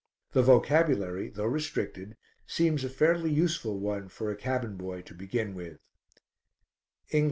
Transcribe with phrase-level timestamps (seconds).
[0.31, 2.17] The vocabulary, though restricted,
[2.47, 5.77] seems a fairly useful one for a cabin boy to begin with:
[7.11, 7.19] ENGL.